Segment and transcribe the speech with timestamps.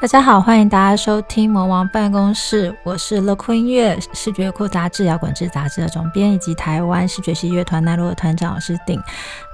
[0.00, 8.98] 大家好，欢迎大家收听魔王办公室，我是乐酷音乐视觉库杂志摇滚志杂志的总编，以及台湾视觉系乐团奈落的团长，我是鼎。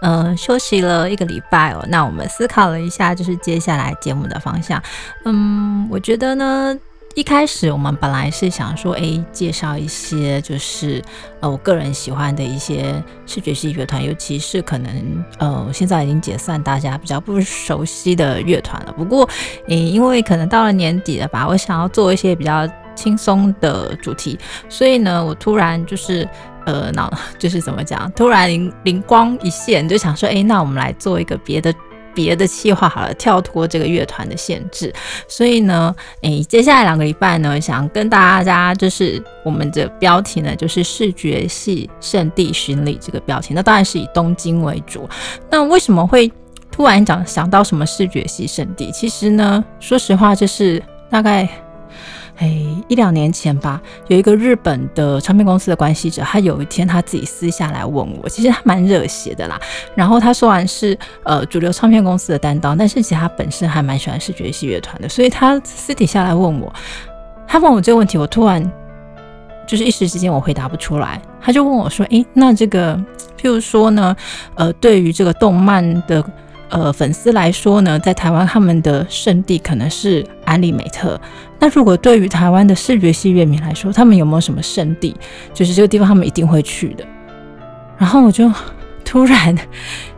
[0.03, 4.81] 嗯，休息了一个礼拜哦，那我们思考了一下，就是接下来节目的方向。
[5.25, 6.79] 嗯，我觉得呢。
[7.17, 11.03] 一开始我们本来是想说，哎，介绍一些就是
[11.41, 18.93] 呃我个人喜欢的一些视觉系乐团，尤其是可能呃现在已经解散，大家比较不熟悉的乐团了。
[18.93, 19.27] 不过，
[19.69, 26.29] 诶，因为可能到了年底了吧，我想要做一些比较轻松的主题，所以呢，我突然就是
[26.67, 31.73] 呃脑 就是怎么讲，突然灵灵光一现，就想说，哎，那我们来做一个别的。
[32.17, 34.91] 别的计划好了，跳脱这个乐团的限制，
[35.29, 45.07] 所以呢，诶，接下来两个礼拜呢，想跟大家就是我们的标题呢，就是视觉系圣地巡礼这个标题，那当然是以东京为主。
[45.51, 46.33] 那为什么会
[46.73, 48.91] 突然讲想到什么视觉系圣地？
[48.91, 51.47] 其实呢，说实话，就是大概。
[52.37, 52.55] 哎，
[52.87, 59.59] 一两年前吧，有一个日本的唱片公司的关系者，他有一天他自己私下来问我，其实他蛮热血的啦。
[59.95, 66.73] 然后他说完是呃主流唱片公司的担当，但是其实他本身还蛮喜欢视觉系乐团的，所以他私底下来问我，
[67.49, 68.63] 他问我这个问题，我突然
[69.67, 72.95] 就是一时之间我回答不出来，他就问我说，诶，那这个
[73.41, 74.15] 譬如说呢，
[74.57, 76.23] 呃，对于这个动漫的。
[76.69, 81.19] 呃，粉丝来说呢，在台湾他们的圣地可能是安利美特。
[81.61, 85.15] 那如果对于台湾的视觉系乐迷来说，他们有没有什么圣地，
[85.55, 87.05] 就是这个地方他们一定会去的？
[87.97, 88.53] 然后我就
[89.05, 89.57] 突然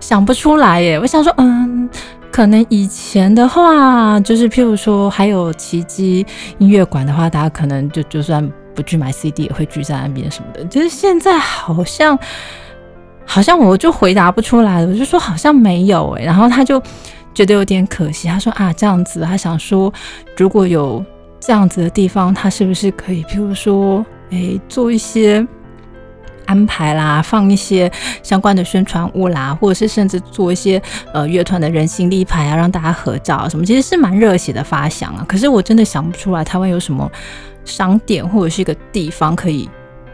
[0.00, 0.98] 想不出来耶。
[0.98, 1.88] 我想说，嗯，
[2.32, 6.26] 可能以前的话，就是譬如说还有奇迹
[6.58, 10.64] 音乐馆的话，大家可能就就算不去买 CD 也会聚在那边什么的。
[10.64, 12.18] 就是现在好像。
[13.30, 16.82] 好像我就回答不出来了，我就说好像没有哎，然后他就
[17.34, 19.92] 觉得有点可惜，他说啊这样子，他想说
[20.36, 21.04] 如果有
[21.38, 25.46] 这样子的地方，他是不是可以，譬如说哎做一些
[26.46, 30.80] 安排啦，放一些相关的宣传物啦，或者是甚至做一些
[31.12, 35.24] 呃乐团的人形立牌啊，让大家合照什么，其实是蛮热血的发想啊。
[35.28, 37.08] 可是我真的想不出来，台湾有什么
[37.66, 39.68] 商店或者是一个地方可以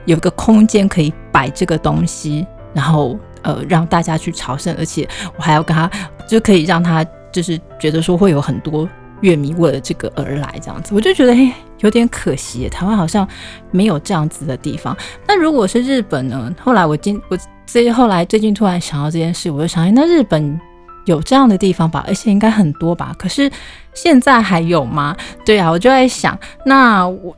[0.04, 2.44] 有一个空间可以摆这个东西。
[2.74, 5.88] 然后，呃，让大家去朝圣，而且我还要跟他，
[6.26, 8.88] 就可以让他就是觉得说会有很多
[9.20, 13.26] 乐迷为了这个而来，这样子，我就觉得嘿有点可惜，台湾好像
[13.70, 14.96] 没有这样子的地方。
[15.26, 16.52] 那如果是日本呢？
[16.60, 20.60] 后来我今我最后来最近突然想到这件事，我就想，那日本
[21.04, 22.04] 有这样的地方吧？
[22.08, 23.14] 而且应该很多吧？
[23.18, 23.50] 可是
[23.94, 25.16] 现在还有吗？
[25.44, 27.34] 对啊，我就在想，那我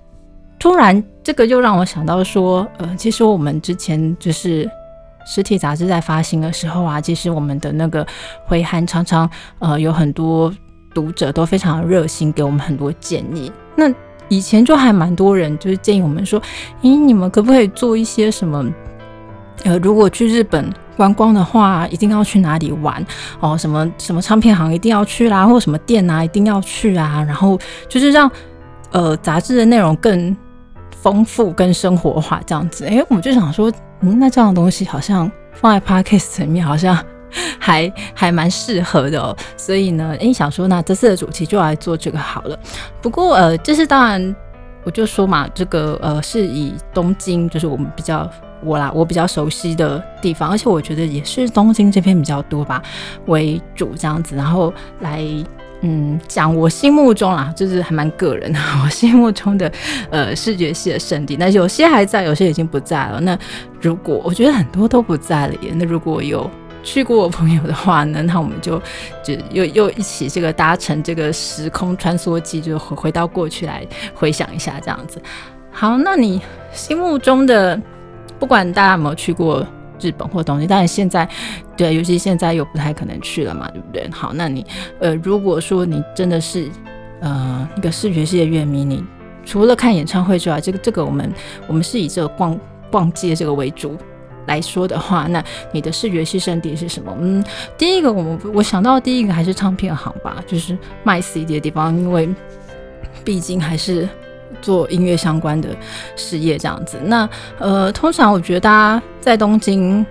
[0.59, 4.69] 突然这个又让我想到说，呃，其实我们之前就是。
[5.27, 8.07] 实体杂志在发行的时候啊，其实我们的那个
[8.45, 9.29] 回函常常
[9.59, 10.51] 呃有很多
[10.95, 13.51] 读者都非常热心，给我们很多建议。
[13.75, 13.93] 那
[14.29, 16.41] 以前就还蛮多人就是建议我们说，
[16.81, 18.65] 咦，你们可不可以做一些什么？
[19.65, 23.05] 呃，如果去日本观光的话，一定要去哪里玩
[23.41, 23.59] 哦？
[23.59, 27.25] 什么什么唱片行一定要去啦，或什么店啊一定要去啊？
[27.27, 28.31] 然后就是让
[28.93, 30.37] 呃杂志的内容更
[30.91, 32.85] 丰富、更生活化这样子。
[32.87, 33.73] 哎，我们就想说。
[34.01, 36.97] 嗯，那这样的东西好像放在 podcast 层面，好像
[37.59, 39.37] 还还蛮适合的哦。
[39.57, 42.59] 所以呢，诶，想说那这次的主题就来做这个好了。
[43.01, 44.37] 不过呃，这是当然，
[44.85, 48.29] 我就说嘛，这个呃是以东京，就是我们比较
[48.63, 52.83] 我啦，我比较熟悉的地方，而且我觉得也是东京这边比较多吧
[53.27, 55.25] 为主这样子，然后来。
[55.89, 59.71] 嗯，讲我心目中啦，就是还蛮个人的，我心目中的
[60.11, 63.21] 呃视觉系的圣地，那有些还在，有些已经不在了。
[63.21, 63.39] 那
[63.81, 66.51] 如果我觉得很多都不在了耶，那如果有
[66.83, 68.83] 去过我朋友的话呢，那我们就
[69.23, 75.23] 就又又一起这个搭乘这个时空穿梭机，就回回到过去来回想一下这样子。
[75.71, 76.43] 好，那你
[76.73, 77.81] 心目中的
[78.41, 79.65] 不管大家有没有去过。
[80.01, 81.29] 日本或东西，但是现在，
[81.77, 84.09] 对，尤其现在又不太可能去了嘛，对不对？
[84.11, 84.65] 好，那你，
[85.01, 86.69] 呃，如果说你真的是，
[87.21, 89.05] 呃，一个视觉系的乐迷，你
[89.45, 91.33] 除了看演唱会之外，这个这个我们
[91.67, 92.59] 我们是以这个逛
[92.91, 93.97] 逛街这个为主
[94.47, 97.17] 来说的话，那你的视觉系圣地是什么？
[97.21, 97.43] 嗯，
[97.79, 102.29] 第一个，我们我想到第一个还是唱片行吧，就是卖 CD 的地方，因为
[103.25, 104.09] 毕竟还是。
[104.67, 105.69] 做音乐相关的
[106.17, 107.29] 事业这样子，那
[107.61, 110.05] 呃，通常我觉得大家在东京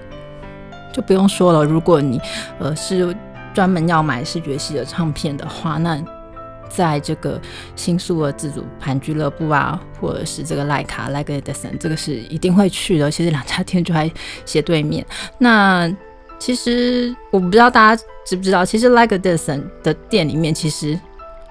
[0.94, 1.66] 就不用说了。
[1.66, 2.22] 如果你
[2.58, 3.14] 呃是
[3.54, 6.02] 专门要买视觉系的唱片的话，那
[6.70, 7.38] 在这个
[7.76, 13.12] 新宿的自主盘俱乐部啊，或者是这个赖卡 l i k e Edison，这个是一定会去的。
[13.12, 14.10] 其实两家店就在
[14.46, 15.06] 斜对面。
[15.38, 15.94] 那
[16.40, 20.98] 其实我不知道大家知不知道，其实 l i k e Edison 的店里面其实。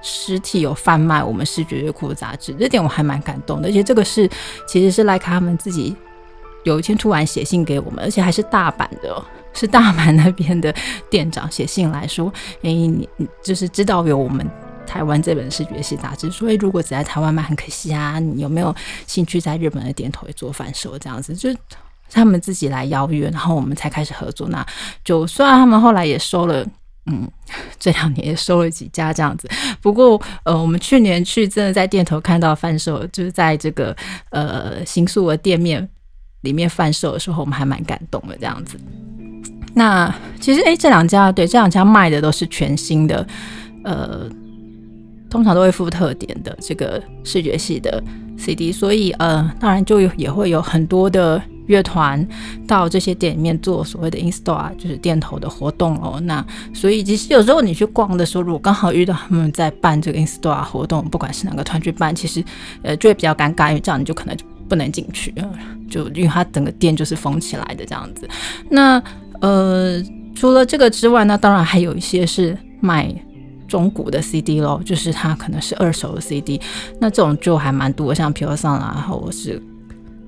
[0.06, 3.68] 实体有贩卖我们视觉乐库杂志，这点我还蛮感动的。
[3.68, 4.28] 而且这个是
[4.68, 5.96] 其实是莱卡他们自己
[6.62, 9.24] 有一天突然写信给我们，而且还是大阪的，
[9.54, 10.72] 是大阪那边的
[11.08, 12.30] 店长写信来说
[12.62, 13.08] ：“哎，你
[13.42, 14.46] 就是知道有我们
[14.86, 18.74] 台湾这本视觉系杂志，所以如果只在台湾卖很可惜啊，你有没有
[19.06, 20.98] 兴趣在日本的店头也做贩售？
[20.98, 21.48] 这样子就
[22.10, 24.48] 他们自己来邀约，然后我们才开始合作。
[24.50, 24.66] 那
[25.02, 26.62] 就虽然他们后来也收了。”
[27.06, 27.30] 嗯，
[27.78, 29.48] 这两年也收了几家这样子。
[29.80, 33.94] 不过，呃，我们去年去真的在店头看到贩售，就是在这个
[34.30, 35.88] 呃新宿的店面
[36.42, 38.78] 里面贩售的时候，我们还蛮感动的这样子。
[39.74, 43.26] 那其实，哎，这两家对这两家卖的都是全新的，
[43.84, 44.28] 呃，
[45.28, 48.02] 通常都会附特点的这个视觉系的
[48.38, 51.42] CD，所以呃，当然就也会有很多的。
[51.66, 52.26] 乐团
[52.66, 56.20] 到这些店里面做所谓的 install，就是店头的活动哦。
[56.24, 62.44] 那所以其实有时候你去逛的时候，如果刚好遇到他们在办这个 install 活动，不管是哪个团去办，其实
[62.82, 65.34] 呃就会比较尴尬，因为这样你就可能就不能进去，
[65.90, 68.28] 就因为它整个店就是封起来的这样子。
[68.68, 69.02] 那
[69.40, 70.02] 呃
[70.34, 73.14] 除了这个之外，那当然还有一些是卖
[73.66, 76.60] 中古的 CD 咯，就是它可能是二手的 CD，
[77.00, 79.62] 那这种就还蛮多，像 Pure Sound 啦，或者是。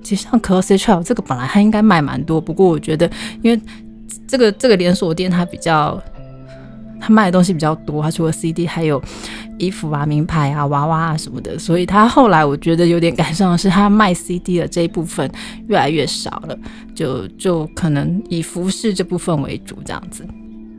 [0.03, 3.09] 其实像 Close Trail 这个本来它应该卖蛮多，不过我觉得
[3.41, 3.61] 因为
[4.27, 6.01] 这个这个连锁店它比较，
[6.99, 9.01] 它卖的东西比较多，它除了 CD 还有
[9.57, 15.29] 衣服啊、名牌啊、娃娃啊什么的，所以它后来我觉得有点赶上的是，它卖 CD 的这一部分
[15.67, 16.57] 越来越少了，
[16.95, 20.25] 就就可能以服饰这部分为主这样子。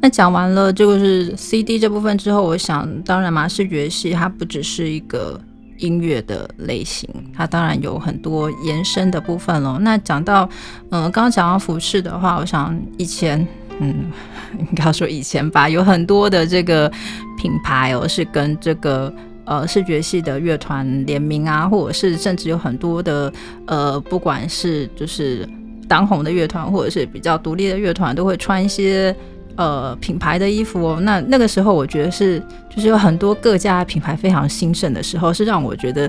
[0.01, 5.41] 那讲完了就是 CD 这部分之后，我想当然嘛，视觉系它不只是一个。
[5.79, 9.79] 音乐的类型，它当然有很多延伸的部分了。
[9.81, 10.49] 那讲到，
[10.91, 13.47] 嗯，刚刚讲到服饰的话，我想以前，
[13.81, 14.11] 嗯，
[14.59, 16.91] 应该说以前吧，有很多的这个
[17.37, 19.13] 品牌哦，是跟这个
[19.45, 23.33] 呃视觉系的乐团联名啊，或者是甚至有很多的
[23.67, 25.49] 呃，不管是就是
[25.89, 29.15] 当红的乐团，或者是比较独立的乐团，都会穿一些。
[29.59, 32.41] 呃，品牌的衣服哦，那那个时候我觉得是，
[32.73, 36.09] 就是有很多各家品牌非常兴盛的时候，是让我觉得，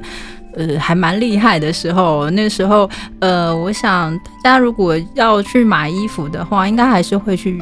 [0.54, 2.30] 呃，还蛮厉害的时候。
[2.30, 2.88] 那时候，
[3.20, 7.60] 呃，我想大家如果要去买衣服的话，应该还是会去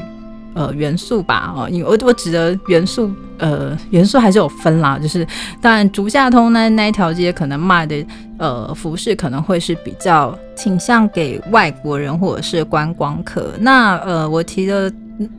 [0.55, 5.25] 呃元素吧，哦，因为我我指的元素，呃，元素还是有分啦，就是
[5.61, 8.05] 当然竹下通那那一条街可能卖的
[8.39, 13.53] 呃服饰可能会是比较倾向给外国人或者是观光客。
[13.61, 14.91] 那呃，我提的。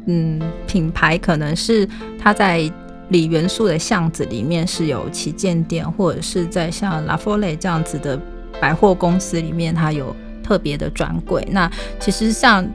[0.07, 1.89] 嗯，品牌可能是
[2.19, 2.71] 它在
[3.11, 8.21] 里元素的巷子里面是有旗舰店，或者是在像拉夫雷这样子的
[8.61, 11.47] 百货公司里面，它有特别的专柜。
[11.51, 11.71] 那
[12.01, 12.69] 其实像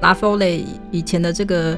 [0.00, 1.76] 拉夫雷以前的这个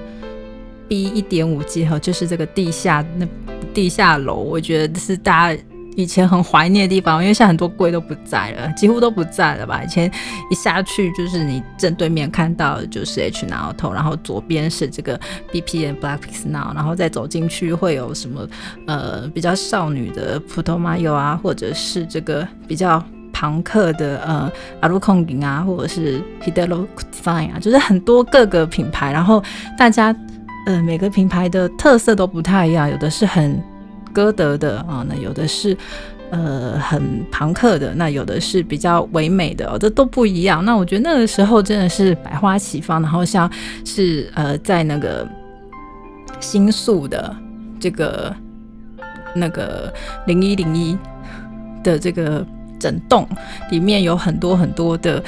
[0.89, 3.27] B 一点五 G 哈，就是这个地下那
[3.73, 5.63] 地下楼，我觉得是大家。
[5.97, 9.83] 以前很怀念的地方，因为现在很多柜都不在了，几乎都不在了吧？
[9.83, 10.11] 以前
[10.51, 15.21] 一下去就是你正对面看到就是 H Now 头，然后左边是这个
[15.51, 18.47] B P N Black Pink Now，然后再走进去会有什么
[18.87, 23.03] 呃比较少女的普通马友啊，或者是这个比较
[23.33, 24.51] 朋克的呃
[24.81, 29.43] 阿鲁空影啊，或者是 Hidelo Design 啊，就是很多各个品牌，然后
[29.77, 30.15] 大家
[30.67, 33.61] 呃每个品牌的特色都不太一样，有的是很。
[34.13, 35.77] 歌德的啊，那有的是
[36.31, 40.65] 呃很朋克的，那有的是比较唯美的，这都不一样。
[40.65, 43.51] 那我觉得那个时候真的是百花齐放，然后像
[43.85, 45.27] 是呃在那个
[46.39, 47.35] 新宿的
[47.79, 48.35] 这个
[49.35, 49.93] 那个
[50.27, 50.97] 零一零一
[51.83, 52.45] 的这个
[52.79, 53.27] 整栋
[53.71, 55.23] 里面有很多很多的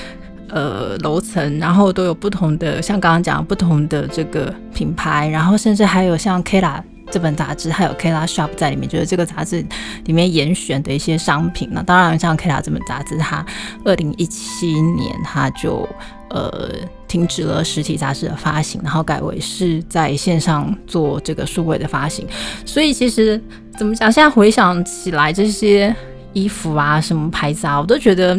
[0.49, 6.83] 呃楼层，然后都有不同的，像刚刚讲不同的这个品牌，然后甚至还有像 Kara。
[7.13, 9.63] 这本杂志还有 Kla Shop 在里面，就是这个杂志
[10.07, 11.69] 里面严选的一些商品。
[11.71, 13.45] 那当然，像 Kla 这本杂志，它
[13.85, 15.87] 二零一七年它就
[16.31, 16.71] 呃
[17.07, 22.27] 停止了实体杂志的发行，然后改为是在线上做这个数位的发行。
[22.65, 23.39] 所以其实
[23.77, 25.95] 怎么讲，现在回想起来，这些
[26.33, 28.35] 衣服啊，什么牌子啊，我都觉得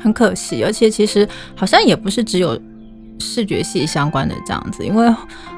[0.00, 0.62] 很可惜。
[0.62, 2.56] 而且其实好像也不是只有
[3.18, 5.12] 视觉系相关的这样子，因为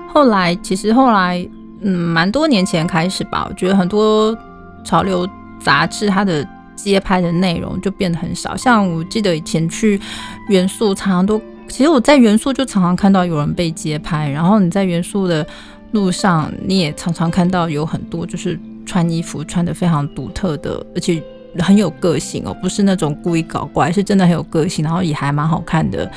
[0.09, 1.47] 后来其实后来。
[1.83, 4.37] 嗯，蛮多年前开始吧，我觉得很多
[4.85, 5.29] 潮流
[5.61, 8.57] 杂志它的街拍的内容就变得很少。
[8.57, 10.01] 像我记得以前去
[10.49, 15.47] 元素，常常都，其实我在元素就常常看到有人被街拍，然后你在元素的
[15.93, 21.23] 路上，你也常常看到有很多就是穿衣服穿的非常独特的，而且
[21.59, 26.11] 很有个性哦，不是那种故意搞怪，是真的很有个性，然后也还蛮好看的。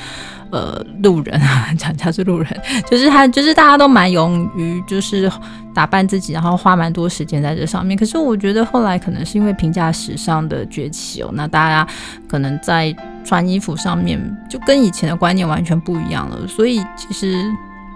[0.48, 2.48] 呃，路人啊，讲他是路人，
[2.88, 5.30] 就是他，就是大家都蛮勇于，就是
[5.74, 7.98] 打扮自己，然后花蛮多时间在这上面。
[7.98, 11.92] 可是我觉得后来可能是因为平价时尚的崛起哦，那大家
[12.28, 16.46] 可能在穿衣服上面就跟以前的观念完全不一样了。
[16.46, 17.44] 所以其实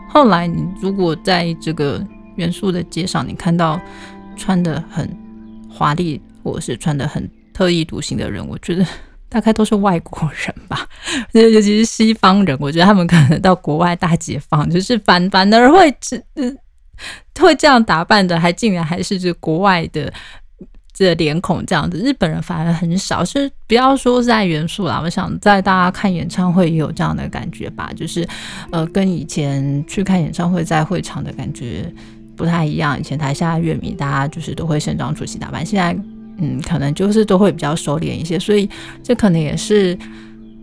[0.09, 2.05] 后来你如果在这个
[2.35, 3.81] 元素的街上，你看到
[4.37, 5.09] 穿的很
[5.73, 8.87] 华丽，或者是穿的很特立独行的人，我觉得。
[9.31, 10.85] 大概都是外国人吧，
[11.31, 16.21] 尤其是西方人，我觉得他们可能到国外大解放，就是反反而会这
[17.39, 20.13] 会这样打扮的，还竟然还是这国外的
[20.93, 21.97] 这脸孔这样子。
[21.99, 28.29] 日本人反而很少，是不要说在元素啦，我想在大家看演唱会也有这样的感觉吧，就是
[28.73, 31.89] 呃跟以前去看演唱会在会场的感觉
[32.35, 32.99] 不太一样。
[32.99, 36.20] 以前台下乐迷大家就是都会盛装出席打扮，现在。
[36.41, 38.69] 嗯，可能就是都会比较收敛一些，所以
[39.03, 39.97] 这可能也是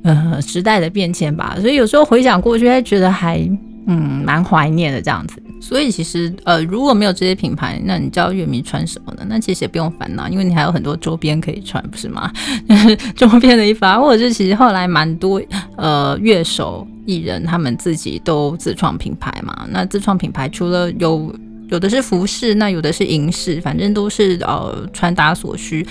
[0.04, 1.56] 呃时代的变迁吧。
[1.60, 3.40] 所以有时候回想过去，还觉得还
[3.86, 5.42] 嗯蛮怀念的这样子。
[5.60, 9.26] 所以其实呃如果没有这些品牌，那你叫乐迷穿什么呢？
[9.28, 12.32] 那其实也不用烦恼，因为你还有很多周边可以穿，不是吗？
[13.18, 15.42] 周边的衣服，啊，或者是其实后来蛮多
[15.76, 19.68] 呃乐手艺人他们自己都自创品牌嘛。
[19.72, 21.34] 那自创品牌除了有
[21.68, 25.86] 有的是服饰，那有的是银饰，反正都是呃穿搭所需。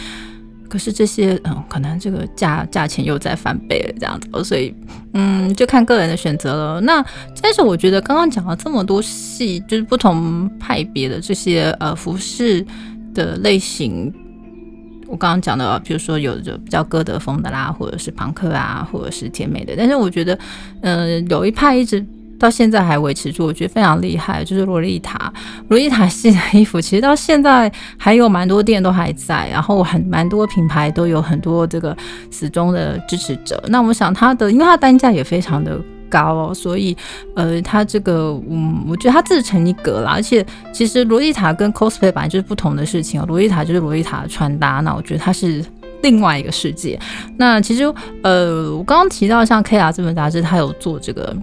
[0.69, 4.75] 可是这些嗯，可能这个价价钱又在翻倍了这样子，所以
[5.15, 6.81] 嗯，就看个人的选择了。
[6.81, 7.05] 那
[7.41, 12.67] 但是我觉得刚刚讲了这么多系，就是不同派别的这些呃服饰
[13.15, 14.13] 的类型，
[15.07, 19.75] 我刚刚讲的，比如说有着比较歌德风的啦，或者是朋克啊，或者是甜美的。
[19.77, 20.37] 但是我觉得，
[20.81, 22.05] 嗯，有一派一直。
[22.39, 24.45] 到现在还维持住，我觉得非常厉害。
[24.45, 25.33] 就是洛丽塔，
[25.69, 31.97] 洛丽塔系的衣服，其实到现在还有蛮多店都还在，然后很蛮多品牌都有很多这个
[32.31, 33.63] 死忠的支持者。
[33.69, 36.97] 那我想它的，因为它单价也非常的高哦，所以
[37.35, 40.13] 呃，它这个嗯，我觉得它自成一格啦。
[40.13, 43.25] 而且其实洛丽塔跟 cosplay 本来就是不同的事情哦。
[43.27, 45.65] 洛丽塔就是洛丽塔的穿搭，那我觉得它是
[46.03, 46.99] 另外一个世界。
[47.37, 47.83] 那其实
[48.23, 51.35] 呃，我刚刚提到像 K R 这本杂志，它有做这个。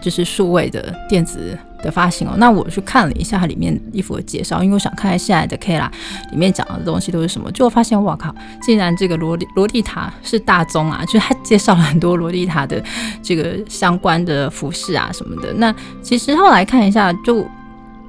[0.00, 5.90] 就是数位的电子的发行哦，那我去看了一下它里面衣服的介绍，因为我想看看现在的 K 啦
[6.30, 12.82] 里面讲的东西都是什么，就发现哇靠，竟然这个罗罗丽塔是大宗啊，就是他介绍了很多罗丽塔的
[13.22, 15.52] 这个相关的服饰啊什么的。
[15.54, 17.46] 那其实后来看一下，就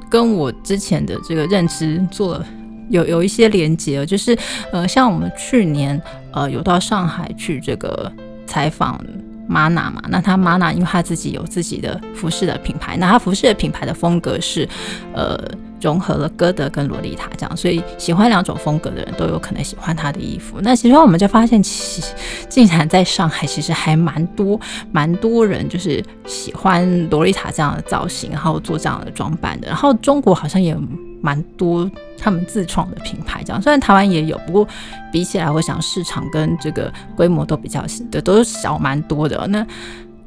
[0.10, 2.46] 跟我之前的这个认知做了
[2.90, 4.38] 有有一些连接，就是
[4.72, 6.00] 呃，像我们去年
[6.34, 8.12] 呃有到上海去这个
[8.46, 9.00] 采访。
[9.48, 14.68] 玛娜嘛，那他玛娜因为他自己有自己的服饰的品牌，那他服饰的品牌的风格是，
[15.14, 15.38] 呃，
[15.82, 20.60] 融合了歌德跟洛丽塔这样，所以喜欢两种风格的人都有可能喜欢他的衣服。
[20.62, 22.02] 那其实我们就发现，其
[22.48, 24.60] 竟然在上海其实还蛮多
[24.92, 29.68] 蛮多人就是喜欢洛丽塔这样的造型，然后做这样的装扮的。
[29.68, 30.78] 然后中国好像也。
[31.24, 34.68] 蛮多他们自创的品牌，这样虽然台湾也有，不过
[35.12, 39.46] 比起来，我想市场跟这个规模都比较的都是小蛮多的。
[39.50, 39.64] 那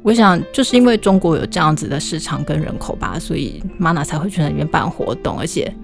[0.05, 5.75] 我想就是因为中国有这样子的市场跟人口吧，所以 Mana 才会去那边办活动，而且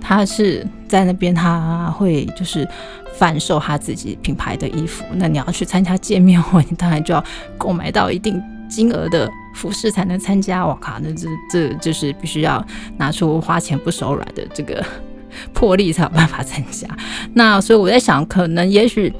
[0.00, 2.68] 他是在那边他会就是
[3.14, 5.04] 贩售他自己品牌的衣服。
[5.14, 7.24] 那你要去参加见面会， 你当然就要
[7.56, 9.30] 购买到一定金额的。
[9.52, 12.64] 服饰才能参加，我靠，那这这就是必须要
[12.98, 14.82] 拿出花钱不手软的这个
[15.52, 16.88] 魄力才有办法参加。
[17.34, 19.12] 那所以我在想，可能也许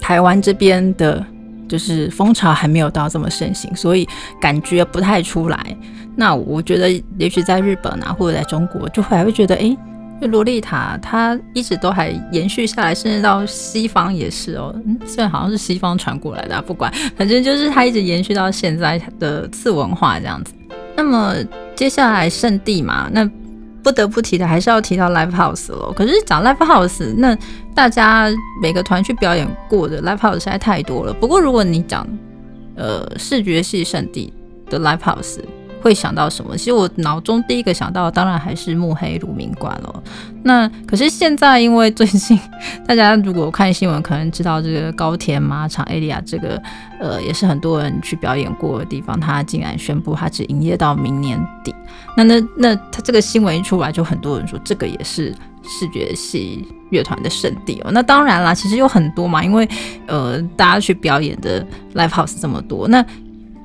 [0.00, 1.26] 台湾这边的，
[1.68, 4.08] 就是风潮还没有到这么盛行，所以
[4.40, 5.76] 感觉不太出来。
[6.16, 9.76] 那我觉得，也许在日本啊，或者在中国，就会还会觉得，哎。
[10.18, 14.74] 就洛丽塔，它一直都还延续下来，甚至到西方也是哦。
[14.86, 20.54] 嗯，虽然好像是西方传过来的，不管，反正就是它一直延续到现在的次文化这样子。
[20.96, 21.34] 那么
[21.74, 23.30] 接下来圣地嘛，那
[23.86, 25.92] 不得不提的还是要提到 Live House 了。
[25.92, 27.38] 可是讲 Live House，那
[27.72, 28.28] 大家
[28.60, 31.12] 每个团去表演过的 Live House 实在太多了。
[31.12, 32.04] 不过如果你讲
[32.74, 34.32] 呃视觉系圣地
[34.68, 35.38] 的 Live House，
[35.86, 36.56] 会想到什么？
[36.56, 40.02] 其实我脑中第一个想到，当然还是慕黑鲁明馆了。
[40.42, 42.36] 那可是现在，因为最近
[42.84, 46.60] 大家如果看新闻，可能知道这个高田马场 A 利亚这个，
[46.98, 51.72] 呃，也是很多人去表演过的地方，它竟然宣布它只营业到明年底。
[52.16, 57.92] 那那那它这个新闻一出来，就很多人说这个也是视觉系乐团的圣地哦。
[57.92, 59.68] 那当然啦，其实有很多嘛，因为
[60.08, 61.64] 呃，大家去表演的
[61.94, 63.06] live house 这么多，那。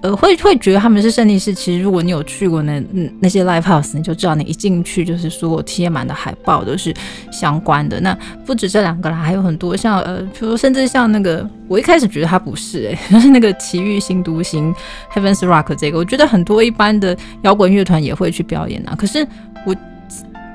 [0.02, 1.54] 呃，会会觉得他们是胜利式。
[1.54, 2.84] 其实如果你有去过那
[3.20, 6.92] 那些 live house，你就知道，你一进去就是所有贴满的海报都是
[7.32, 8.00] 相关的。
[8.02, 14.74] 那不止这两个啦，还有很多像呃，比如甚至像那个，我一开始觉得他不是诶，就 是那个奇遇新独行
[15.14, 18.96] Heaven's Rock 这个，我觉得很多一般的摇滚乐团也会去表演啊。
[18.98, 19.28] 可是
[19.68, 19.76] 我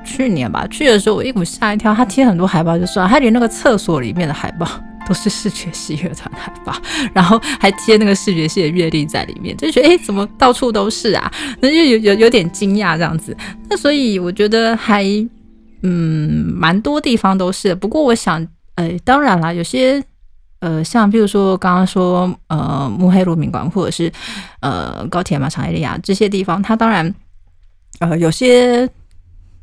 [0.04, 4.68] 去年吧去的时候，我一股吓一跳，他贴很多海报就算，他连那个厕所里面的海报。
[5.06, 6.74] 都是视觉系乐团海报，
[7.14, 11.32] 然后还贴那个视觉系的乐历在里面，就觉得哎，怎么到处都是啊？
[11.60, 13.36] 那就有有有点惊讶这样子。
[13.70, 15.04] 那所以我觉得还
[15.82, 17.74] 嗯，蛮多地方都是。
[17.74, 18.44] 不过我想，
[18.74, 20.02] 呃，当然啦，有些
[20.58, 24.10] 呃，像比如说刚刚说呃，慕黑路宾馆或者是
[24.60, 27.14] 呃高铁马场埃利亚这些地方，它当然
[28.00, 28.88] 呃有些，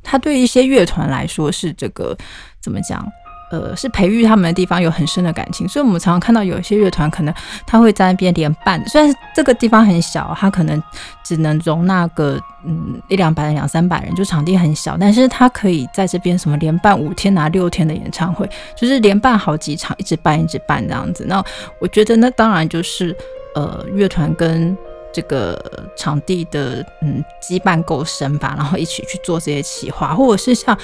[0.02, 2.16] 它对一些乐团来说是这个
[2.62, 3.06] 怎么讲？
[3.54, 7.32] 呃，是培育他们的地方，有很深的感情，所以我们常常看到有一些乐团，可能
[7.68, 8.84] 他会在那边连办。
[8.88, 10.82] 虽然这个地方很小，他可能
[11.24, 21.24] 只能容纳个嗯一两百人、两三百人，就场地很小，但是他可以在这边什么连办五天拿六天的演唱会，就是连办好几场，一直办一直办这样子。
[21.28, 21.44] 那
[21.80, 23.16] 我觉得那当然就是
[23.54, 24.76] 呃乐团跟
[25.14, 25.64] 这个
[25.96, 30.76] 场地的嗯羁绊够深吧，然后一起去做这些企划，或者是像。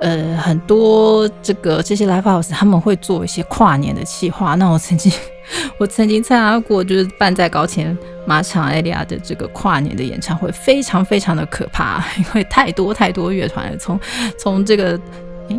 [0.00, 4.54] 呃，很多这个这些 live house 他们会做一些跨年的企划。
[4.56, 5.10] 那我曾经
[5.78, 7.96] 我曾经参加过，就是办在高前
[8.26, 13.98] 马场艾利亚的这个跨年的演唱会，非常非常的可怕， 因为太多太多乐团了，从
[14.36, 14.98] 从这个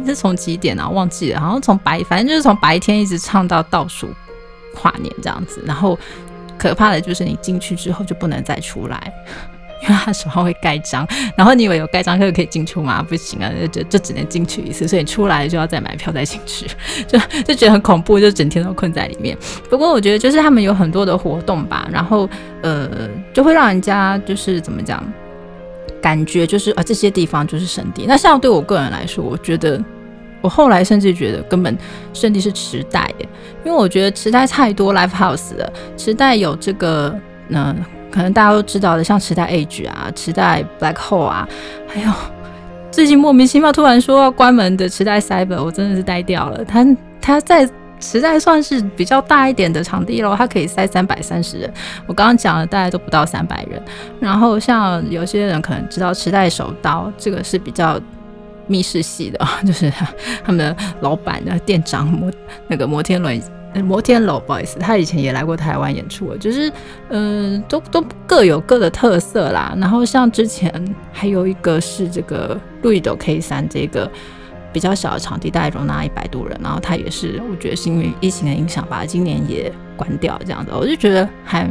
[0.06, 0.90] 是从几点啊？
[0.90, 4.10] 忘记了，好像从白，反正就是从白天一直唱到倒数
[4.76, 5.64] 跨年这样子。
[5.66, 5.98] 然后
[6.58, 9.14] 可怕的就是你进去之后就不能再出来。
[9.84, 13.06] 因为他手上会盖章，然后你以为有盖章就可以进出吗？
[13.08, 16.66] 不行啊，就就只能进去一次，所以出来就要再买票再进去，
[17.08, 19.38] 就就觉得很恐怖，就整天都困在里面。
[19.70, 22.28] 不过我觉得就是他们有很多的活动吧，然后
[22.62, 22.90] 呃
[23.34, 25.04] 就会让人家就是怎么讲，
[26.02, 28.06] 感觉就是啊这些地方就是圣地。
[28.08, 29.80] 那像对我个人来说，我觉得
[30.42, 31.78] 我后来甚至觉得根本
[32.14, 33.30] 圣地是池袋耶，
[33.64, 37.14] 因为我觉得池袋太多 live house 了，池袋有这个
[37.50, 37.76] 嗯。
[38.16, 41.46] 可能大家都知道的，像池袋 Age 啊，池袋 Black Hole 啊，
[41.86, 42.10] 还有
[42.90, 46.64] 最近莫名其妙突然说要关门的池袋 Cyber，我真的是呆掉了。
[46.64, 46.88] 它
[47.20, 51.74] 它在池袋算是比较大一点的场地喽，它可以塞三百三十人。
[52.08, 53.82] 我刚刚讲的大概都不到三百人。
[54.22, 58.00] 然后像有些人可能知道池袋手刀，这个是比较
[58.68, 59.92] 密室系的， 就是
[60.46, 62.32] 他们的老板的店长摩
[62.70, 63.42] 那个摩天轮。
[63.84, 66.72] 摩天楼，不好意思，他以前也来过台湾演出，就是，
[67.10, 69.76] 嗯，都都各有各的特色啦。
[69.78, 74.10] 然后像之前还有一个是这个路易斗 K 三，这个
[74.72, 80.72] 比较小的场地，大概容纳一百多人，然后他也是，我觉得是因为疫情的影响吧，今年也关掉这样子。
[80.74, 81.70] 我就觉得还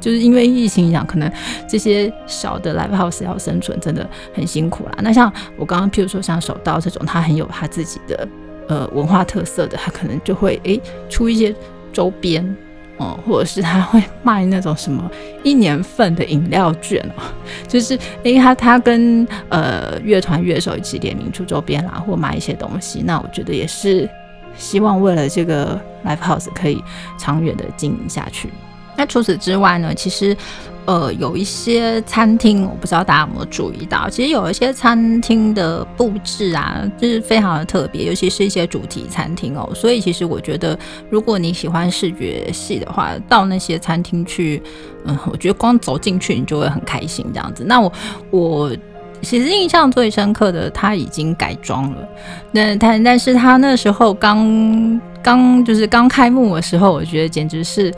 [0.00, 1.32] 就是因为疫情影响，可能
[1.66, 4.94] 这些小的 live house 要生存真的很辛苦啦。
[4.98, 8.28] 那像我刚刚譬如说像手道这种，他很有他自己的。
[8.68, 11.54] 呃，文化特色的，他可能就会诶出一些
[11.92, 12.44] 周边
[12.96, 15.10] 哦，或者是他会卖那种什么
[15.42, 17.22] 一年份的饮料券哦，
[17.68, 24.08] 就是因为他他跟呃乐团乐手一起联名出周边啦，或买一些东西，那我觉得也是
[24.56, 26.82] 希望为了这个 live house 可以
[27.18, 28.48] 长远的经营下去。
[28.96, 30.36] 那除此之外呢，其实。
[30.86, 39.66] 呃，有一些餐厅，我不知道大家有没有注意到，其实有一些餐厅的布置啊，就是非常的特别，尤其是一些主题餐厅哦。
[39.74, 40.78] 所以其实我觉得，
[41.08, 44.62] 如果你喜欢视觉系的话，到那些餐厅去，
[45.06, 47.64] 嗯，我觉得光走进去你就会很开心这样子。
[47.64, 47.90] 那我
[48.30, 48.76] 我
[49.22, 52.08] 其实印象最深刻的，他已经改装了，
[52.52, 57.90] 那但但是他那时候刚刚就是刚开幕的时候，我觉得简直是。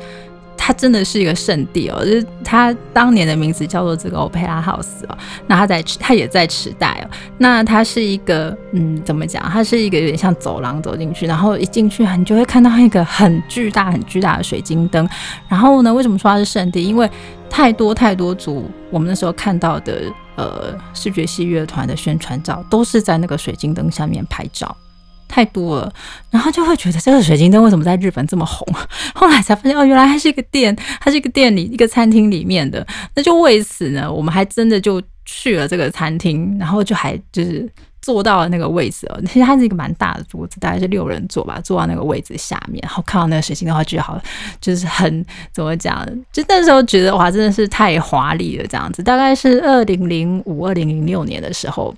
[0.66, 5.16] 它真的是一个圣地哦，就是它当年的名字叫做这个欧佩拉 House 哦。
[5.46, 7.10] 那它在它也在池袋哦。
[7.38, 9.40] 那它是一个嗯，怎么讲？
[9.44, 15.08] 它是一个有点像走廊走进去，然后一进去你就会看到一个很巨大、很巨大的水晶灯。
[15.46, 16.82] 然后呢，为什么说它是圣地？
[16.82, 17.08] 因为
[17.48, 20.02] 太多太多组我们那时候看到的
[20.34, 24.76] 呃视觉系乐团的宣传照都是在那个水晶灯下面拍照。
[25.28, 25.92] 太多了，
[26.30, 28.66] 然后就会觉得这个水晶灯为什么在日本这么红？
[29.14, 32.86] 后来才发现哦，原来它是一个店，它是一个店里一个餐厅里面的。
[33.14, 37.68] 那就为此呢，我们还真的就去了这个餐厅，然后就还就是
[38.00, 39.20] 坐到了那个位置哦。
[39.26, 44.20] 其实它是一个蛮大的桌子，大概是六人坐吧，坐到那个位置下面，然后看到那个水晶的话，觉得好
[44.60, 46.06] 就是很怎么讲？
[46.32, 49.02] 就那时候觉得哇，真的是太华丽了，这样子。
[49.02, 51.94] 大概是二零零五、二零零六年的时候。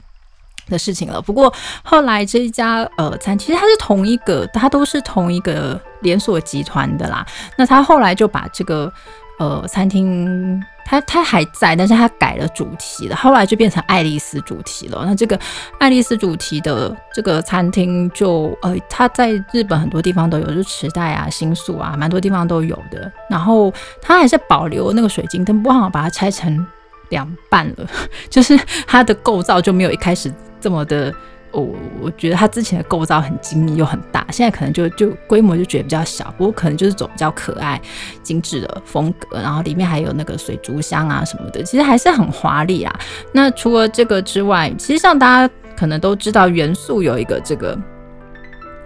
[0.70, 1.20] 的事情了。
[1.20, 1.52] 不过
[1.82, 7.26] 后来这一家呃餐，其实它是同一个，它都是同一个连锁集团的啦。
[7.56, 8.92] 那他后来就把这个
[9.38, 10.62] 呃餐厅。
[10.90, 15.04] 它它还在，但是它改了主题了，后来就变成爱丽丝主题了。
[15.04, 15.38] 那这个
[15.78, 23.12] 爱丽丝主题的这个餐厅，就呃，它在日本很多地方都有，就池袋啊、新宿啊，蛮多地方都有的。
[23.28, 26.66] 然后它还是保留那个水晶灯，不好把它拆成
[27.10, 27.86] 两半了，
[28.30, 31.14] 就是它的构造就没有一开始这么的。
[31.50, 31.66] 我
[31.98, 37.80] 我觉得它之前的构造很精密又很大，现在可能就就规模就觉得比较小，不过可能就是走比较可爱、
[38.22, 42.94] 精致的风格，然后里面还有那个水族箱啊什么的，其实还是很华丽啊。
[43.32, 47.76] 那除了这个之外，其实像大家可能都知道，元素有一个这个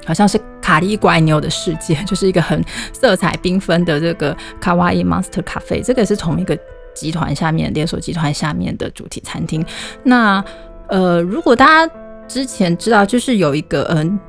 [0.07, 6.57] 好像是卡利怪妞的世界， 就是一个很色彩缤纷的这个卡哇伊 Monster Cafe，这个是同一个
[6.95, 9.67] 集团下面连锁集团下面的主题餐厅。
[10.05, 10.43] 那
[10.93, 11.95] 呃，如果大家
[12.29, 14.21] 之前知道，就是有一个嗯，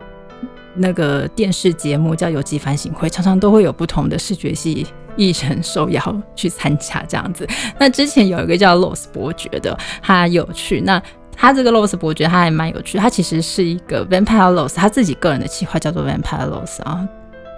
[0.75, 7.45] 那个电视节目叫《有机反省会》，常常都会有不同的视觉系艺人受邀去参加这样子。
[7.77, 10.79] 那之前有一个叫 Los 伯爵的，他有趣。
[10.79, 11.03] 那
[11.35, 17.05] 他这个 Los 伯爵他还蛮有趣，他其实是一个 Vampire Los，他自己个人的企划叫做 Vampire Loss 啊，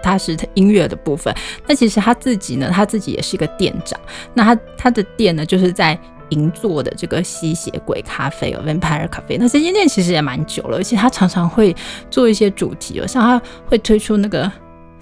[0.01, 1.31] 他是音乐的部分。
[1.67, 3.99] 那其实他自己呢，他自己也是一个店长。
[4.33, 5.95] 那他他的店呢，就是在。
[6.29, 11.75] 银座的这个吸血鬼咖啡哦，Vampire 咖啡，那这间店其实也蛮久了，而且他常常会
[12.09, 14.51] 做一些主题哦，像他会推出那个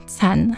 [0.05, 0.49] 餐，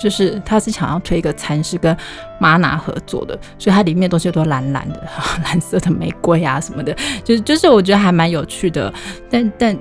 [0.00, 1.96] 就是他是想要推一个餐是跟
[2.38, 5.08] 玛娜合作的，所以它里面东西都蓝蓝的，
[5.44, 8.92] 蓝色的玫瑰啊什么的，就是就是我觉得还蛮有趣的，
[9.30, 9.78] 但但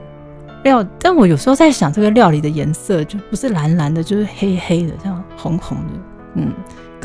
[0.63, 5.93] 料，但我有时候在想这个料理的颜色就不是蓝蓝的，就是黑黑的这样红红的，
[6.35, 6.53] 嗯。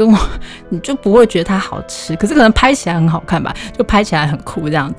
[0.00, 0.18] 跟我，
[0.70, 4.96] 你就不会觉得它好吃，可是可能拍起来很好看吧，就拍起来很酷这样子。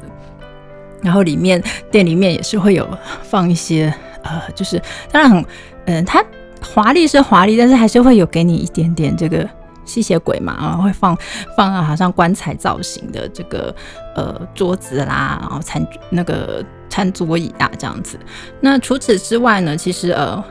[1.02, 1.60] 然后里面
[1.90, 2.88] 店里面也是会有
[3.24, 4.80] 放一些，呃，就是
[5.12, 5.46] 当然很，
[5.86, 6.24] 嗯，它
[6.62, 9.50] 华丽是华丽，但是还是会有给你一点点这个
[9.86, 11.18] 吸血鬼嘛，然后会放
[11.58, 13.74] 放好像棺材造型的这个
[14.16, 18.20] 呃桌子啦，然后餐那个餐桌椅啊这样子。
[18.60, 20.44] 那除此之外呢，其实呃。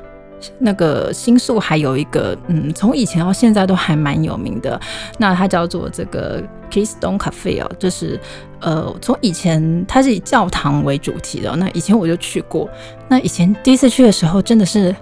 [0.58, 4.80] 那个新宿还有一个，嗯，从以前到现在都还蛮有名的。
[5.18, 8.18] 那它叫做这个 Keystone Cafe 哦，就是
[8.60, 11.54] 呃，从以前它是以教堂为主题的。
[11.56, 12.68] 那以前我就去过，
[13.08, 14.94] 那以前第一次去的时候真的是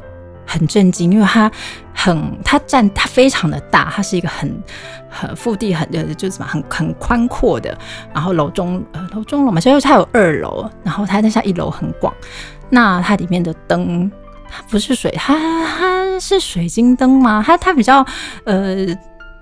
[0.46, 1.50] 很震惊，因为它
[1.94, 4.62] 很它占它非常的大，它是一个很
[5.08, 7.76] 很腹地很呃就是什么很很宽阔的，
[8.12, 12.12] 然后楼中呃楼中楼嘛，所以它有二楼，然后它那下一楼很广，
[12.70, 14.10] 那它里面的灯。
[14.50, 17.42] 它不是水，它它是水晶灯吗？
[17.46, 18.04] 它它比较
[18.44, 18.86] 呃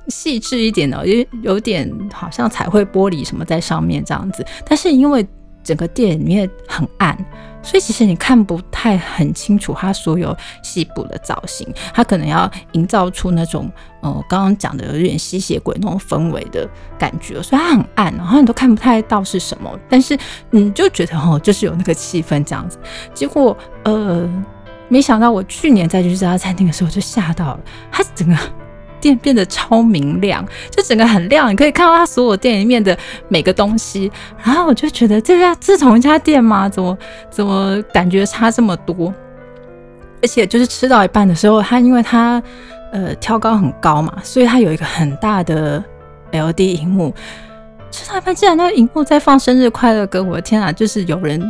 [0.09, 4.45] 细致一点的，有有点好像彩绘玻璃什么在上面这样子。
[4.65, 5.27] 但是因为
[5.65, 7.17] 整个店里面很暗，
[7.61, 11.67] 所以其实你看不太很清楚它所有细部的造型。
[11.93, 13.69] 它可能要营造出那种
[14.01, 19.77] 呃刚刚讲的有点吸血鬼那种氛围的感觉，所以它很暗，然后你都看不太到是什么。
[19.89, 20.17] 但是
[20.51, 22.79] 你就觉得哦，就是有那个气氛这样子。
[23.13, 24.29] 结果呃。
[24.89, 28.37] 没想到我去年再去这家餐厅的时候就吓到了，它整个
[29.01, 32.97] 店变得超明亮，就整个很亮，你可以看到它所有店里面的
[33.29, 34.11] 每个东西。
[34.43, 36.69] 然后我就觉得这家是同一家店吗？
[36.69, 36.97] 怎么
[37.31, 39.13] 怎么感觉差这么多？
[40.23, 42.43] 而且就是吃到一半的时候，它因为它
[42.93, 45.83] 呃挑高很高嘛，所以它有一个很大的
[46.31, 47.13] LED 荧幕。
[47.91, 50.73] 吃到一半竟然那个荧幕在放生日快乐歌，我的天啊！
[50.73, 51.43] 就是有人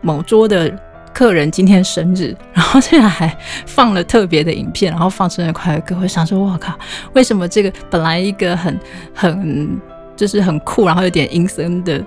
[0.00, 0.72] 某桌的。
[1.18, 5.96] 客人今天生日， 然后现在还放了特别的影片，然后放生日快乐歌。
[6.00, 6.78] 我想说，我靠，
[7.12, 8.78] 为什么这个本来一个很
[9.12, 9.80] 很
[10.14, 12.00] 就是很酷，然后有点阴森的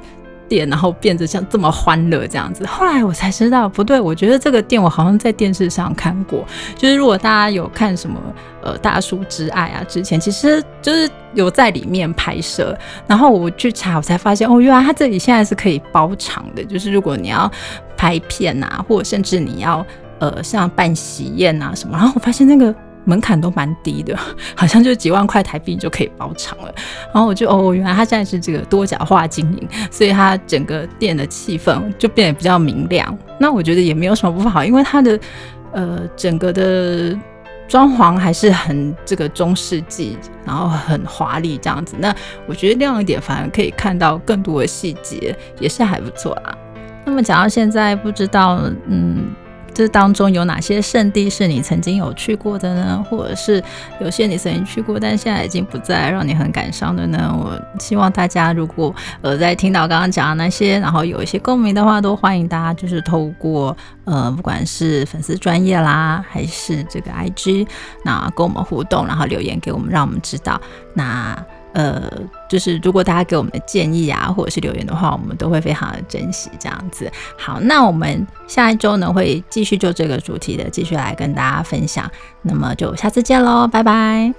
[0.52, 2.66] 店，然后变得像这么欢乐这样子？
[2.66, 6.46] 后来我才知道，不对，我觉得这个店我好像在电视上看过。
[6.76, 8.20] 就是如果大家有看什么
[8.62, 17.50] 呃《大叔之爱》啊，之前其实就是有在里面拍摄，然后我去查，我才发现哦，原来他这里现在是可以包场的，就是如果你要。
[17.98, 19.86] 拍片呐，或者甚至你要
[20.18, 22.74] 呃像办喜宴啊什么，然后我发现那个
[23.06, 24.18] 门槛都蛮低的，
[24.56, 26.74] 好像就几万块台币就可以包场了。
[27.14, 33.18] 然后我就哦，原来他现在是这个多角化经营，所以他整个店的气氛就变得比较明亮。
[33.40, 35.20] 那我觉得也没有什么不好，因为它的
[35.72, 37.18] 呃整个的
[37.68, 41.96] 装潢还是很这个中世纪，然后很华丽这样子。
[41.98, 42.14] 那
[42.46, 46.56] 我觉得亮一点，反而可以看到更多的细节，也是还不错啦。
[47.04, 49.34] 那么讲到现在，不知道嗯，
[49.74, 53.06] 这当中有哪些圣地是你曾经有去过的呢？
[53.10, 53.64] 或者是
[54.00, 57.34] 有些你曾经去过，但现在已经不在，让你很感伤的呢？
[57.38, 67.68] 我希望大家如果呃在听到刚刚讲的那些，然后有一些共鸣的话，都欢迎大家就是透过呃不管是粉丝专业啦，还是这个 IG，
[68.04, 70.60] 那跟我们互动，然后留言给我们，让我们知道
[70.94, 71.38] 那。
[71.74, 72.12] 呃，
[72.50, 77.12] 就是如果大家给我们的建议啊，或者是留言的话，我们都会非常的珍惜这样子。
[77.38, 82.10] 好，那我们下一周呢会继续就这个主题的继续来跟大家分享，
[82.42, 84.34] 那么就下次见喽，拜拜。